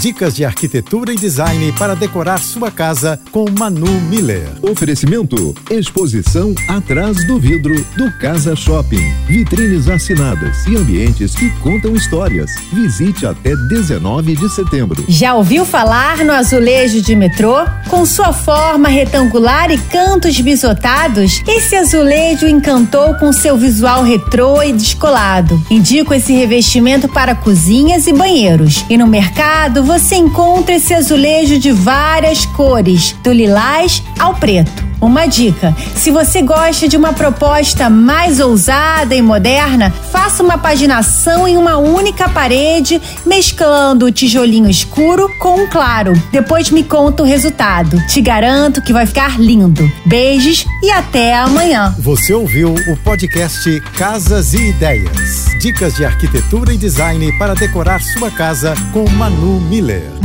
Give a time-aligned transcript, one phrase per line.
[0.00, 4.48] Dicas de arquitetura e design para decorar sua casa com Manu Miller.
[4.62, 9.12] Oferecimento: exposição atrás do vidro do Casa Shopping.
[9.26, 12.50] Vitrines assinadas e ambientes que contam histórias.
[12.72, 15.04] Visite até 19 de setembro.
[15.08, 17.64] Já ouviu falar no azulejo de metrô?
[17.88, 24.72] Com sua forma retangular e cantos bisotados, esse azulejo encantou com seu visual retrô e
[24.72, 25.62] descolado.
[25.70, 28.84] Indico esse revestimento para cozinhas e banheiros.
[28.90, 34.84] E no mercado você encontra esse azulejo de várias cores, do lilás ao preto.
[35.00, 41.46] Uma dica: se você gosta de uma proposta mais ousada e moderna, faça uma paginação
[41.46, 46.14] em uma única parede, mesclando o tijolinho escuro com o claro.
[46.32, 48.00] Depois me conta o resultado.
[48.06, 49.90] Te garanto que vai ficar lindo.
[50.06, 51.94] Beijos e até amanhã.
[51.98, 55.53] Você ouviu o podcast Casas e Ideias.
[55.64, 60.23] Dicas de arquitetura e design para decorar sua casa com Manu Miller.